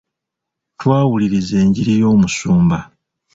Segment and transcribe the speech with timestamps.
[0.79, 2.79] Twawulirizza enjiri y'omusumba.